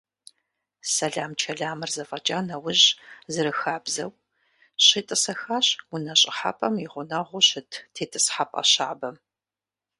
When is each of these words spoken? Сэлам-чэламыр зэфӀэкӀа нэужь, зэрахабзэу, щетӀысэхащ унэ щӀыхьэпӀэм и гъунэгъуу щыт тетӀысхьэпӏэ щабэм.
Сэлам-чэламыр 0.93 1.91
зэфӀэкӀа 1.95 2.39
нэужь, 2.47 2.85
зэрахабзэу, 3.33 4.11
щетӀысэхащ 4.85 5.67
унэ 5.93 6.13
щӀыхьэпӀэм 6.19 6.75
и 6.85 6.87
гъунэгъуу 6.91 7.45
щыт 7.47 7.71
тетӀысхьэпӏэ 7.93 8.61
щабэм. 8.71 9.15